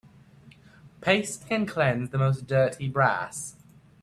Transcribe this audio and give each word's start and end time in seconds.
Paste 0.99 1.47
can 1.47 1.67
cleanse 1.67 2.09
the 2.09 2.17
most 2.17 2.47
dirty 2.47 2.89
brass. 2.89 3.55